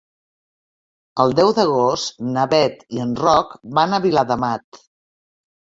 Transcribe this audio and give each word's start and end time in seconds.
El 1.23 1.35
deu 1.41 1.51
d'agost 1.59 2.25
na 2.39 2.45
Bet 2.55 2.81
i 2.97 3.05
en 3.05 3.13
Roc 3.25 3.55
van 3.81 3.95
a 3.95 4.01
Viladamat. 4.07 4.85